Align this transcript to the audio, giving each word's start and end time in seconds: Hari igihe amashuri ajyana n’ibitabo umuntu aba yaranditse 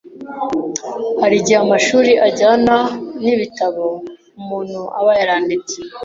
Hari 1.21 1.35
igihe 1.41 1.59
amashuri 1.65 2.11
ajyana 2.27 2.75
n’ibitabo 3.23 3.85
umuntu 4.39 4.81
aba 4.99 5.11
yaranditse 5.19 5.77